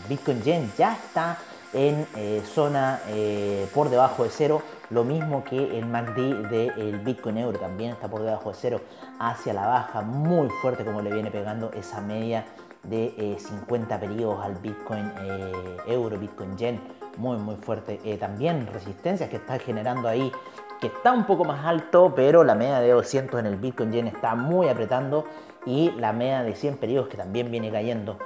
[0.09, 1.39] Bitcoin Yen ya está
[1.73, 7.39] en eh, zona eh, por debajo de cero, lo mismo que el MACD del Bitcoin
[7.39, 8.81] Euro también está por debajo de cero,
[9.19, 12.45] hacia la baja, muy fuerte como le viene pegando esa media
[12.83, 15.11] de 50 eh, periodos al Bitcoin
[15.87, 16.81] Euro, Bitcoin Yen
[17.17, 18.01] muy muy fuerte.
[18.05, 20.33] Eh, también resistencias que está generando ahí,
[20.81, 24.07] que está un poco más alto, pero la media de 200 en el Bitcoin Yen
[24.07, 25.25] está muy apretando
[25.67, 28.19] y la media de 100 periodos que también viene cayendo.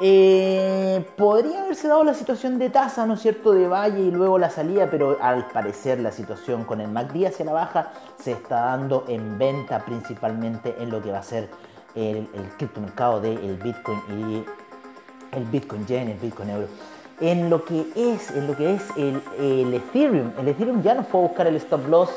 [0.00, 4.38] Eh, podría haberse dado la situación de tasa, ¿no es cierto?, de valle y luego
[4.38, 8.62] la salida, pero al parecer la situación con el MACD hacia la baja se está
[8.66, 11.48] dando en venta principalmente en lo que va a ser
[11.94, 14.44] el, el criptomercado del Bitcoin y
[15.36, 16.66] el Bitcoin Yen, el Bitcoin Euro
[17.20, 20.32] en lo que es, en lo que es el, Ethereum.
[20.38, 22.10] El Ethereum ya no fue a buscar el stop loss,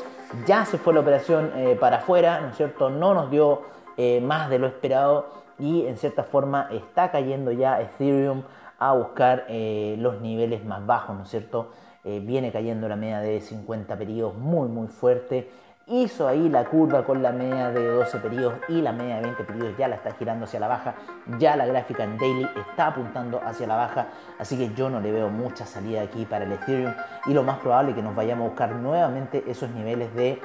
[0.46, 2.90] ya se fue la operación eh, para afuera, ¿no es cierto?
[2.90, 3.62] No nos dio
[3.96, 5.26] eh, más de lo esperado
[5.58, 8.42] y en cierta forma está cayendo ya Ethereum
[8.78, 11.70] a buscar eh, los niveles más bajos, ¿no es cierto?
[12.04, 15.50] viene cayendo la media de 50 periodos muy muy fuerte.
[15.90, 19.44] Hizo ahí la curva con la media de 12 periodos y la media de 20
[19.44, 20.94] periodos ya la está girando hacia la baja,
[21.38, 25.10] ya la gráfica en daily está apuntando hacia la baja, así que yo no le
[25.10, 26.92] veo mucha salida aquí para el Ethereum.
[27.24, 30.38] Y lo más probable es que nos vayamos a buscar nuevamente esos niveles de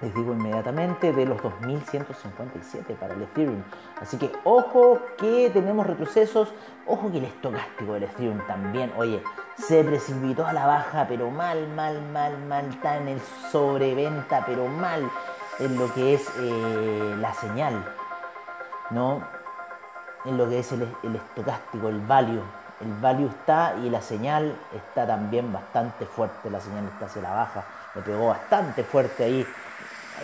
[0.00, 3.62] les digo inmediatamente, de los 2157 para el Ethereum.
[4.00, 6.52] Así que ojo que tenemos retrocesos,
[6.86, 9.22] ojo que el estocástico del Ethereum también, oye,
[9.56, 14.68] se precipitó a la baja, pero mal, mal, mal, mal, está en el sobreventa, pero
[14.68, 15.10] mal
[15.58, 17.84] en lo que es eh, la señal,
[18.90, 19.26] ¿no?
[20.24, 22.42] En lo que es el, el estocástico, el value.
[22.80, 27.34] El value está y la señal está también bastante fuerte, la señal está hacia la
[27.34, 27.64] baja,
[27.96, 29.44] le pegó bastante fuerte Ahí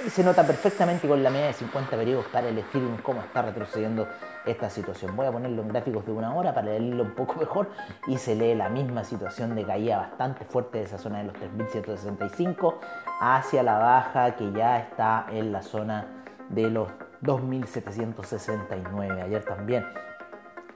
[0.09, 4.07] se nota perfectamente con la media de 50 periodos para el Ethereum cómo está retrocediendo
[4.44, 5.16] esta situación.
[5.16, 7.70] Voy a ponerlo en gráficos de una hora para leerlo un poco mejor
[8.07, 11.35] y se lee la misma situación de caída bastante fuerte de esa zona de los
[11.35, 12.80] 3165
[13.20, 16.07] hacia la baja que ya está en la zona
[16.48, 16.88] de los
[17.22, 19.22] 2769.
[19.22, 19.87] Ayer también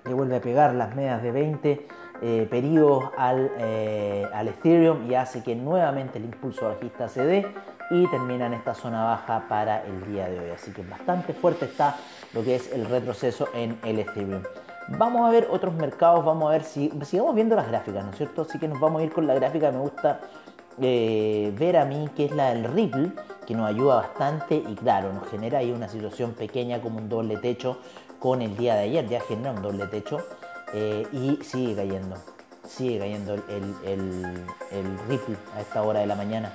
[0.05, 1.87] le vuelve a pegar las medias de 20
[2.21, 7.47] eh, periodos al, eh, al Ethereum y hace que nuevamente el impulso bajista se dé
[7.91, 10.51] y termina en esta zona baja para el día de hoy.
[10.51, 11.97] Así que bastante fuerte está
[12.35, 14.43] lo que es el retroceso en el Ethereum.
[14.89, 18.17] Vamos a ver otros mercados, vamos a ver si sigamos viendo las gráficas, ¿no es
[18.17, 18.43] cierto?
[18.43, 20.21] Así que nos vamos a ir con la gráfica, me gusta
[20.81, 23.13] eh, ver a mí que es la del Ripple,
[23.47, 27.37] que nos ayuda bastante y claro, nos genera ahí una situación pequeña como un doble
[27.37, 27.79] techo
[28.19, 30.19] con el día de ayer, ya genera un doble techo
[30.73, 32.17] eh, y sigue cayendo,
[32.67, 36.53] sigue cayendo el, el Ripple a esta hora de la mañana.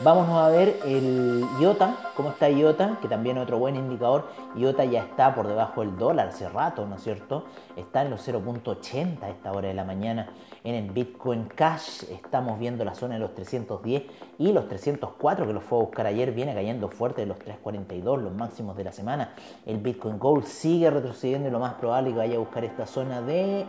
[0.00, 4.28] Vámonos a ver el IOTA, cómo está IOTA, que también otro buen indicador.
[4.54, 7.46] IOTA ya está por debajo del dólar hace rato, ¿no es cierto?
[7.74, 10.30] Está en los 0.80 a esta hora de la mañana.
[10.62, 14.04] En el Bitcoin Cash estamos viendo la zona de los 310
[14.38, 18.22] y los 304 que los fue a buscar ayer viene cayendo fuerte de los 342,
[18.22, 19.34] los máximos de la semana.
[19.66, 22.86] El Bitcoin Gold sigue retrocediendo y lo más probable es que vaya a buscar esta
[22.86, 23.66] zona de,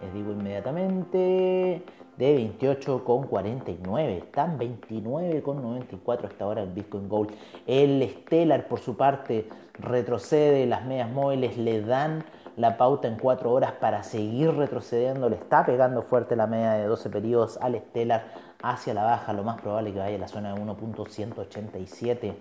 [0.00, 1.84] les digo inmediatamente,
[2.20, 4.18] de 28,49.
[4.18, 7.30] Están 29,94 hasta ahora el Bitcoin Gold.
[7.66, 10.66] El Stellar, por su parte, retrocede.
[10.66, 12.24] Las medias móviles le dan
[12.56, 15.30] la pauta en 4 horas para seguir retrocediendo.
[15.30, 18.24] Le está pegando fuerte la media de 12 periodos al Stellar
[18.62, 19.32] hacia la baja.
[19.32, 22.34] Lo más probable que vaya a la zona de 1.187.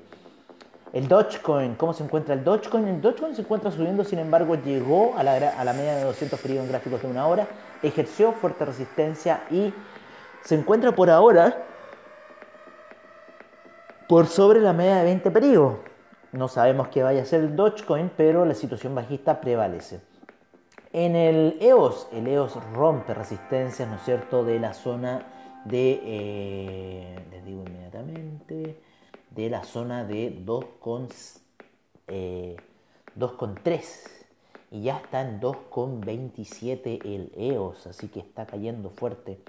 [0.91, 2.87] El Dogecoin, ¿cómo se encuentra el Dogecoin?
[2.87, 6.71] El Dogecoin se encuentra subiendo, sin embargo, llegó a la, media de 200 periodos en
[6.71, 7.47] gráficos de una hora,
[7.83, 9.71] ejerció fuerte resistencia y
[10.43, 11.63] se encuentra por ahora
[14.07, 15.75] por sobre la media de 20 periodos.
[16.31, 20.01] No sabemos qué vaya a ser el Dogecoin, pero la situación bajista prevalece.
[20.91, 25.21] En el EOS, el EOS rompe resistencias, ¿no es cierto?, de la zona
[25.65, 27.63] de, eh, les digo
[29.39, 31.09] de la zona de 2,3
[32.07, 32.57] eh,
[34.71, 39.39] y ya está en 2,27 el EOS, así que está cayendo fuerte.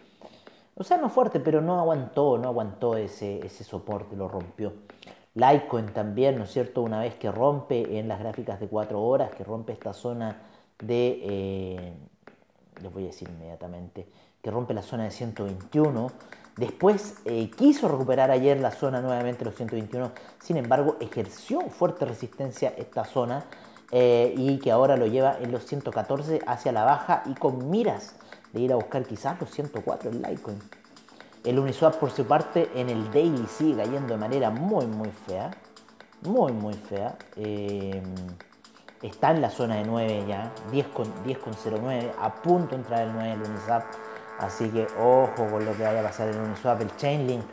[0.77, 4.73] O sea, no fuerte, pero no aguantó, no aguantó ese, ese soporte, lo rompió.
[5.35, 6.83] Litecoin también, ¿no es cierto?
[6.83, 10.41] Una vez que rompe en las gráficas de 4 horas, que rompe esta zona
[10.79, 11.93] de, eh,
[12.81, 14.07] les voy a decir inmediatamente,
[14.43, 16.11] que rompe la zona de 121,
[16.61, 20.11] Después eh, quiso recuperar ayer la zona nuevamente, los 121,
[20.43, 23.47] sin embargo ejerció fuerte resistencia esta zona
[23.93, 28.15] eh, y que ahora lo lleva en los 114 hacia la baja y con miras
[28.53, 30.59] de ir a buscar quizás los 104 en Litecoin.
[31.45, 35.51] El Uniswap por su parte en el daily sigue cayendo de manera muy muy fea,
[36.23, 37.17] muy muy fea.
[37.37, 38.03] Eh,
[39.01, 43.51] está en la zona de 9 ya, 10,09, a punto de entrar el 9 el
[43.51, 43.85] Uniswap
[44.41, 47.45] Así que ojo con lo que vaya a pasar en Uniswap, el Chainlink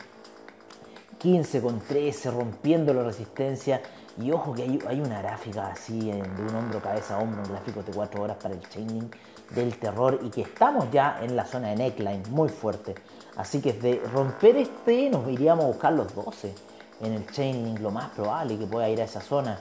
[1.18, 3.82] 15 con 13 rompiendo la resistencia
[4.18, 7.82] y ojo que hay, una gráfica así de un hombro cabeza a hombro, un gráfico
[7.82, 9.14] de 4 horas para el Chainlink
[9.50, 12.94] del terror y que estamos ya en la zona de neckline muy fuerte.
[13.36, 16.54] Así que de romper este nos iríamos a buscar los 12
[17.02, 19.58] en el Chainlink, lo más probable que pueda ir a esa zona.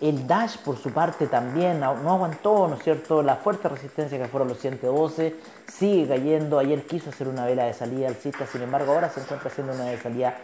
[0.00, 3.22] El Dash, por su parte, también no aguantó, ¿no es cierto?
[3.22, 5.34] La fuerte resistencia que fueron los 112
[5.66, 6.58] sigue cayendo.
[6.58, 9.84] Ayer quiso hacer una vela de salida alcista, sin embargo, ahora se encuentra haciendo una
[9.84, 10.36] de salida,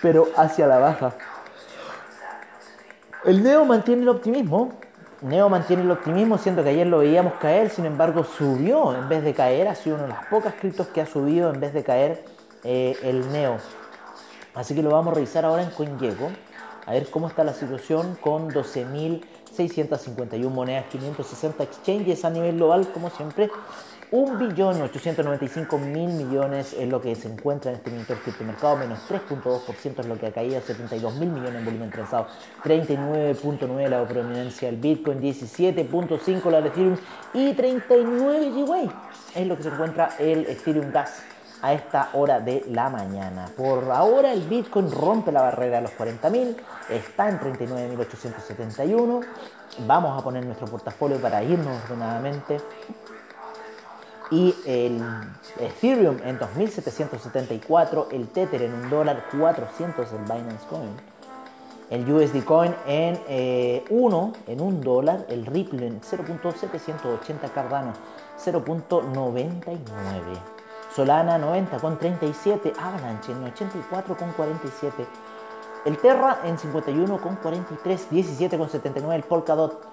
[0.00, 1.14] pero hacia la baja.
[3.24, 4.72] El Neo mantiene el optimismo.
[5.20, 9.24] Neo mantiene el optimismo, siendo que ayer lo veíamos caer, sin embargo, subió en vez
[9.24, 9.66] de caer.
[9.66, 12.24] Ha sido una de las pocas criptos que ha subido en vez de caer
[12.62, 13.56] eh, el Neo.
[14.54, 16.30] Así que lo vamos a revisar ahora en CoinGecko
[16.86, 22.88] a ver cómo está la situación con 12.000 651 monedas, 560 exchanges a nivel global,
[22.92, 23.50] como siempre.
[24.10, 30.00] 1.895 mil millones es lo que se encuentra en este minuto del mercado, menos 3.2%
[30.00, 32.26] es lo que ha caído, 72 mil millones en volumen transado,
[32.62, 36.96] 39.9 la prominencia del Bitcoin, 17.5 la de Ethereum
[37.32, 38.90] y 39 GWay
[39.34, 41.22] es lo que se encuentra el Ethereum Gas
[41.62, 43.48] a esta hora de la mañana.
[43.56, 46.56] Por ahora el Bitcoin rompe la barrera de los 40.000,
[46.90, 49.24] está en 39.871.
[49.86, 52.58] Vamos a poner nuestro portafolio para irnos ordenadamente
[54.30, 55.02] y el
[55.60, 60.90] Ethereum en 2.774, el Tether en un dólar 400 el Binance Coin,
[61.90, 63.84] el USD Coin en 1 eh,
[64.46, 67.92] en un dólar, el Ripple en 0.780 Cardano
[68.42, 70.51] 0.99.
[70.94, 75.06] Solana 90 con 37, Avalanche en 84 con 47,
[75.86, 79.92] el Terra en 51 con 43, 17 con 79 el Polkadot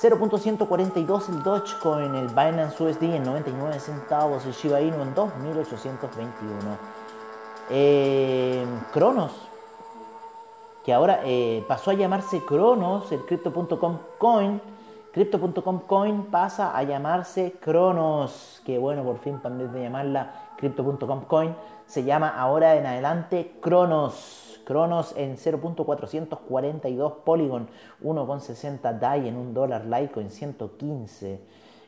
[0.00, 6.56] 0.142 el Dogecoin, el Binance USD en 99 centavos, el Shiba Inu en 2821.
[7.70, 9.32] Eh, Cronos,
[10.84, 14.77] que ahora eh, pasó a llamarse Cronos, el Crypto.com Coin.
[15.12, 21.54] Crypto.com Coin pasa a llamarse Cronos, que bueno, por fin, vez de llamarla Crypto.com Coin,
[21.86, 24.44] se llama ahora en adelante Cronos.
[24.64, 27.68] Cronos en 0.442 Polygon
[28.02, 31.40] 1.60 DAI en 1 dólar Litecoin 115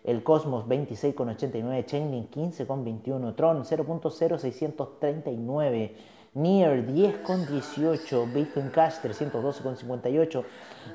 [0.05, 5.93] el Cosmos 26,89 Chainlink 15,21 Tron 0.0639
[6.35, 10.45] Near 10,18 Bitcoin Cash 312,58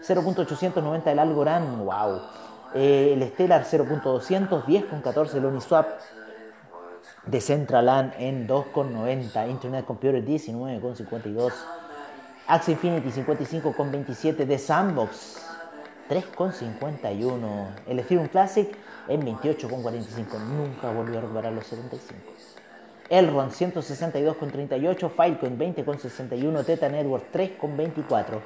[0.02, 2.22] 0.890 el Algorand wow
[2.74, 5.88] eh, el Stellar 0.200 10,14 el Uniswap
[7.26, 11.52] Decentraland en 2,90, Internet Computer 19,52,
[12.48, 15.42] Axie Infinity 55,27, The Sandbox
[16.10, 22.22] 3,51, el Ethereum Classic en 28,45, nunca volvió a recuperar los 75.
[23.10, 28.42] Elrond 162,38, Filecoin 20,61, Teta Network 3,24.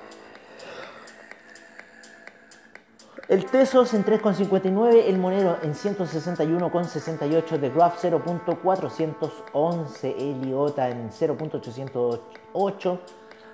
[3.29, 12.99] El Tesos en 3,59, el Monero en 161,68, The Graph 0.411, Eliota en 0.808,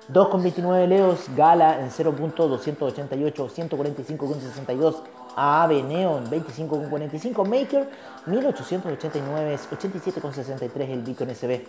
[0.09, 5.01] 2,29 Leos, Gala en 0.288, 145,62,
[5.35, 7.89] Aave Neon 25,45, Maker
[8.27, 11.61] 1889, 87,63 el Bitcoin SB.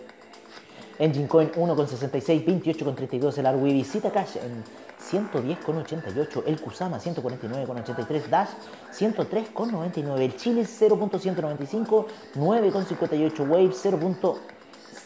[0.99, 4.63] Engine Coin 1,66, 28,32 el Arweeby, Cita Cash en
[4.99, 8.49] 110,88, el Kusama 149,83, Dash
[8.91, 13.73] 103,99, el Chile 0.195, 9,58, Wave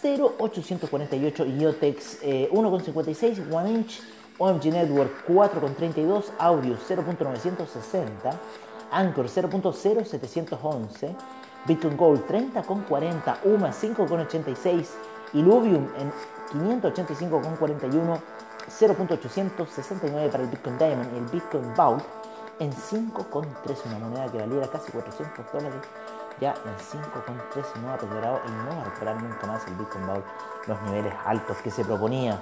[0.01, 4.01] 0.0848, IOTEX 1,56, One Inch,
[4.37, 8.39] OMG Network 4,32, Audio 0.960,
[8.91, 11.15] Anchor 0.0711,
[11.67, 14.87] Bitcoin Gold 30,40, UMA 5,86,
[15.33, 16.11] Illuvium en
[16.51, 18.19] 585,41,
[18.67, 22.03] 0.869 para el Bitcoin Diamond y el Bitcoin Vault
[22.59, 25.81] en 5,3, una moneda que valiera casi 400 dólares,
[26.41, 30.07] ya en 5,3 no ha recuperado y no va a recuperar nunca más el Bitcoin
[30.07, 30.25] Vault
[30.67, 32.39] los niveles altos que se proponía.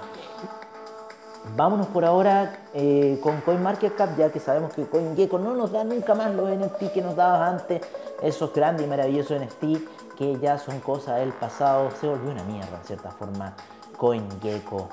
[1.56, 6.14] Vámonos por ahora eh, con CoinMarketCap, ya que sabemos que CoinGecko no nos da nunca
[6.14, 7.80] más los NFT que nos daba antes,
[8.22, 12.76] esos grandes y maravillosos NFT que ya son cosas del pasado, se volvió una mierda
[12.76, 13.54] en cierta forma
[13.96, 14.88] CoinGecko.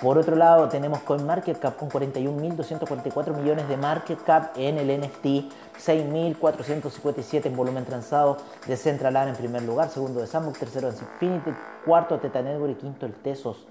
[0.00, 7.46] Por otro lado, tenemos CoinMarketCap con 41.244 millones de market cap en el NFT, 6.457
[7.46, 8.36] en volumen transado
[8.68, 11.50] de Centraland en primer lugar, segundo de Sandbox, tercero de Infinity,
[11.84, 13.66] cuarto Teta Network y quinto el Tesos.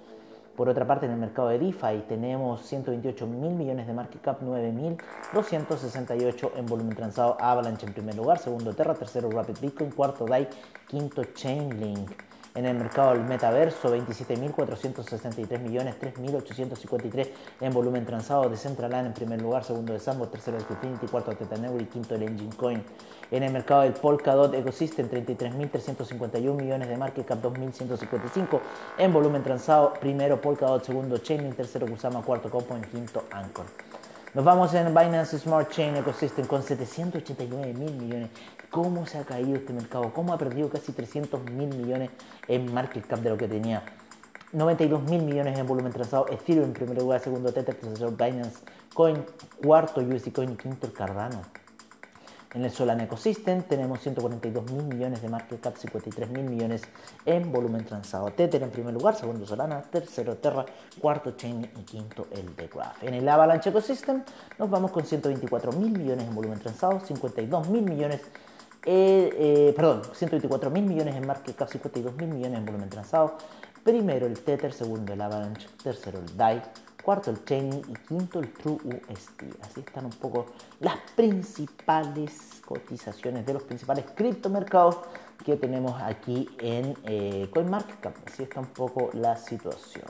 [0.57, 4.41] Por otra parte, en el mercado de DeFi tenemos 128 mil millones de market cap,
[4.41, 10.49] 9.268 en volumen transado, Avalanche en primer lugar, segundo Terra, tercero Rapid Bitcoin, cuarto DAI,
[10.89, 12.11] quinto Chainlink.
[12.57, 17.29] En el mercado del metaverso, 27.463 millones, 3.853
[17.61, 21.29] en volumen transado de Centraland en primer lugar, segundo de Sambo, tercero de Infinity, cuarto
[21.29, 22.83] de Tetaneu y quinto el Engine Coin.
[23.29, 28.59] En el mercado del Polkadot Ecosystem, 33.351 millones de market cap, 2.155
[28.97, 33.86] en volumen transado, primero Polkadot, segundo Chainlink, tercero Kusama, cuarto Compound, quinto Anchor.
[34.37, 38.29] Nos vamos en Binance Smart Chain Ecosystem con 789 mil millones.
[38.69, 40.13] ¿Cómo se ha caído este mercado?
[40.13, 42.11] ¿Cómo ha perdido casi 300 mil millones
[42.47, 43.81] en market cap de lo que tenía?
[44.53, 46.27] 92 mil millones en volumen transado.
[46.29, 48.59] Ethereum en primer lugar, segundo Tether, tercero Binance
[48.93, 49.25] Coin,
[49.65, 51.41] cuarto USD Coin y quinto Cardano.
[52.53, 56.81] En el Solana Ecosystem tenemos 142 mil millones de market cap, 53 mil millones
[57.25, 58.31] en volumen transado.
[58.31, 60.65] Tether en primer lugar, segundo Solana, tercero Terra,
[60.99, 63.03] cuarto Chain y quinto el The Graph.
[63.03, 64.23] En el Avalanche Ecosystem
[64.57, 68.21] nos vamos con 124 mil millones en volumen transado, 52 mil millones
[68.89, 73.37] eh, eh, perdón, 124 mil millones en market cap, 52 mil millones en volumen transado.
[73.83, 76.61] Primero el Tether, segundo el Avalanche, tercero el DAI,
[77.07, 79.43] cuarto el Chain y quinto el True UST.
[79.61, 80.47] Así están un poco
[80.81, 84.97] las principales cotizaciones de los principales criptomercados
[85.45, 88.13] que tenemos aquí en eh, CoinMarketCap.
[88.27, 90.03] Así está un poco la situación.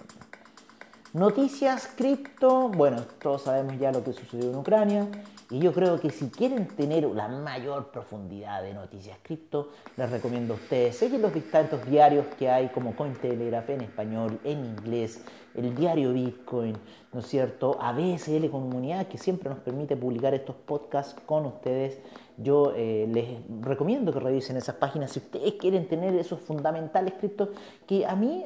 [1.13, 5.07] Noticias cripto, bueno, todos sabemos ya lo que sucedió en Ucrania
[5.49, 10.53] y yo creo que si quieren tener la mayor profundidad de noticias cripto, les recomiendo
[10.53, 15.23] a ustedes seguir los distintos diarios que hay como Cointelegraph en español, en inglés,
[15.55, 16.75] el diario Bitcoin,
[17.13, 17.77] ¿no es cierto?
[17.79, 21.99] ABSL Comunidad que siempre nos permite publicar estos podcasts con ustedes.
[22.35, 27.51] Yo eh, les recomiendo que revisen esas páginas si ustedes quieren tener esos fundamentales cripto
[27.87, 28.45] que a mí,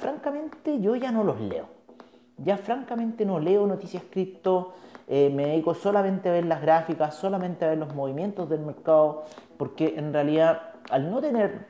[0.00, 1.75] francamente, yo ya no los leo.
[2.38, 4.74] Ya francamente no leo noticias cripto
[5.08, 9.24] eh, me dedico solamente a ver las gráficas, solamente a ver los movimientos del mercado,
[9.56, 10.60] porque en realidad
[10.90, 11.66] al no tener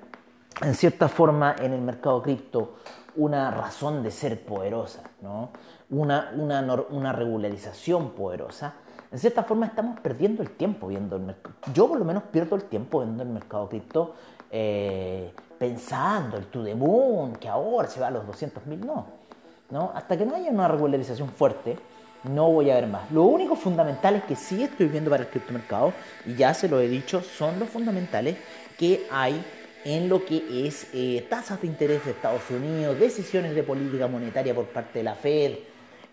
[0.63, 2.77] en cierta forma en el mercado cripto
[3.17, 5.51] una razón de ser poderosa, ¿no?
[5.91, 6.61] una, una,
[6.91, 8.75] una regularización poderosa,
[9.13, 11.55] en cierta forma estamos perdiendo el tiempo viendo el mercado.
[11.73, 14.15] Yo por lo menos pierdo el tiempo viendo el mercado cripto
[14.51, 19.26] eh, pensando el to the moon, que ahora se va a los 200 mil, no.
[19.71, 19.93] No.
[19.95, 21.77] Hasta que no haya una regularización fuerte,
[22.25, 23.11] no voy a ver más.
[23.11, 25.93] Lo único fundamental es que sí estoy viendo para el criptomercado,
[26.25, 28.37] y ya se lo he dicho, son los fundamentales
[28.79, 29.43] que hay
[29.85, 34.55] en lo que es eh, tasas de interés de Estados Unidos, decisiones de política monetaria
[34.55, 35.59] por parte de la Fed,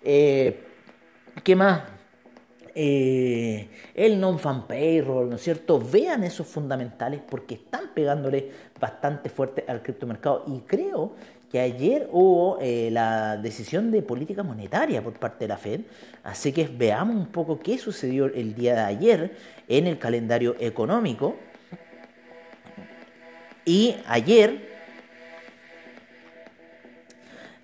[0.03, 0.63] eh,
[1.43, 1.81] ¿qué más?
[2.75, 5.79] Eh, el non-fan payroll, ¿no es cierto?
[5.79, 11.13] Vean esos fundamentales porque están pegándole bastante fuerte al criptomercado y creo
[11.53, 15.81] que ayer hubo eh, la decisión de política monetaria por parte de la Fed,
[16.23, 19.37] así que veamos un poco qué sucedió el día de ayer
[19.67, 21.35] en el calendario económico.
[23.65, 24.67] Y ayer,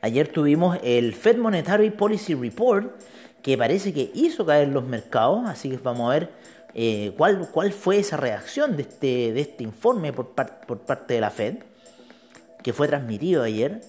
[0.01, 2.93] ayer tuvimos el Fed Monetary Policy Report,
[3.41, 6.29] que parece que hizo caer los mercados, así que vamos a ver
[6.75, 11.21] eh, cuál, cuál fue esa reacción de este, de este informe por, por parte de
[11.21, 11.55] la Fed
[12.69, 13.81] que fue transmitido ayer.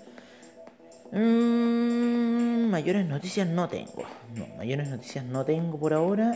[1.12, 4.06] Mm, mayores noticias no tengo.
[4.34, 6.32] No, mayores noticias no tengo por ahora.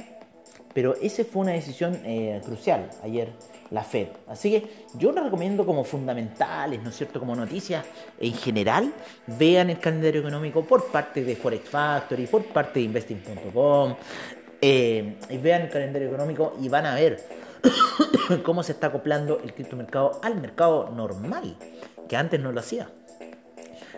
[0.75, 3.31] Pero esa fue una decisión eh, crucial ayer,
[3.71, 4.09] la Fed.
[4.29, 4.69] Así que
[4.99, 7.19] yo les recomiendo como fundamentales, ¿no es cierto?
[7.19, 7.83] Como noticias
[8.21, 8.93] en general,
[9.27, 13.95] vean el calendario económico por parte de Forex Factory, por parte de investing.com.
[14.61, 17.25] Eh, vean el calendario económico y van a ver
[18.45, 21.57] cómo se está acoplando el criptomercado al mercado normal
[22.09, 22.89] que antes no lo hacía.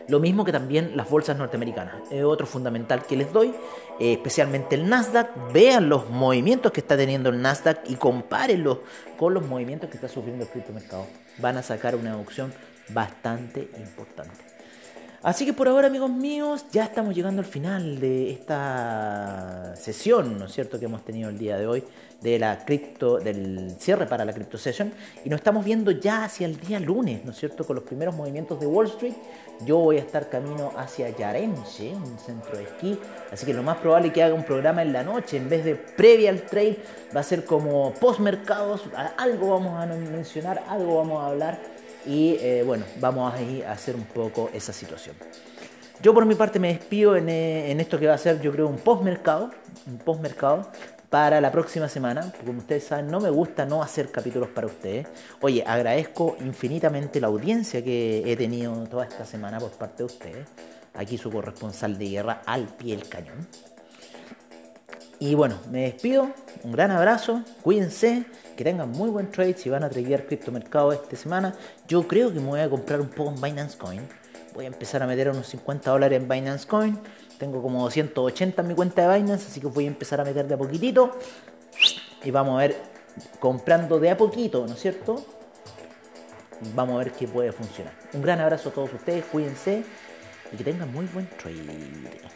[0.09, 1.97] Lo mismo que también las bolsas norteamericanas.
[2.11, 3.53] Es otro fundamental que les doy,
[3.99, 5.53] eh, especialmente el Nasdaq.
[5.53, 8.79] Vean los movimientos que está teniendo el Nasdaq y compárenlos
[9.19, 11.07] con los movimientos que está sufriendo el criptomercado.
[11.39, 12.53] Van a sacar una opción
[12.91, 14.45] bastante importante.
[15.23, 20.45] Así que por ahora, amigos míos, ya estamos llegando al final de esta sesión, ¿no
[20.45, 21.83] es cierto?, que hemos tenido el día de hoy
[22.21, 24.93] de la cripto, del cierre para la Crypto Session
[25.25, 28.15] y nos estamos viendo ya hacia el día lunes, ¿no es cierto?, con los primeros
[28.15, 29.15] movimientos de Wall Street.
[29.65, 32.99] Yo voy a estar camino hacia Yarenche, un centro de esquí,
[33.31, 35.65] así que lo más probable es que haga un programa en la noche, en vez
[35.65, 36.79] de previa al trade,
[37.15, 38.83] va a ser como post mercados,
[39.17, 41.59] algo vamos a mencionar, algo vamos a hablar
[42.07, 45.17] y eh, bueno, vamos a ir a hacer un poco esa situación.
[46.03, 48.53] Yo por mi parte me despido en, eh, en esto que va a ser yo
[48.53, 49.51] creo un post mercado,
[49.87, 50.71] un post mercado
[51.11, 52.33] para la próxima semana.
[52.45, 55.07] Como ustedes saben, no me gusta no hacer capítulos para ustedes.
[55.41, 60.49] Oye, agradezco infinitamente la audiencia que he tenido toda esta semana por parte de ustedes.
[60.95, 63.47] Aquí su corresponsal de guerra al pie del cañón.
[65.19, 66.31] Y bueno, me despido.
[66.63, 67.43] Un gran abrazo.
[67.63, 68.25] Cuídense.
[68.57, 69.55] Que tengan muy buen trade.
[69.55, 71.55] Si van a tradear criptomercado esta semana,
[71.87, 74.03] yo creo que me voy a comprar un poco en Binance Coin.
[74.55, 76.99] Voy a empezar a meter unos 50 dólares en Binance Coin
[77.39, 80.47] tengo como 280 en mi cuenta de Binance, así que voy a empezar a meter
[80.47, 81.19] de a poquitito.
[82.25, 82.77] Y vamos a ver,
[83.39, 85.25] comprando de a poquito, ¿no es cierto?
[86.75, 87.93] Vamos a ver qué puede funcionar.
[88.13, 89.85] Un gran abrazo a todos ustedes, cuídense
[90.53, 92.36] y que tengan muy buen trade.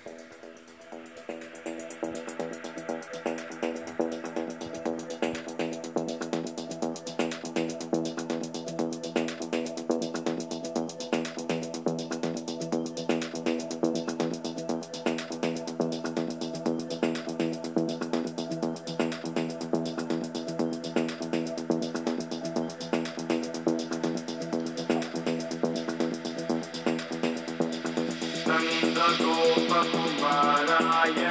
[29.71, 31.27] पप्माराय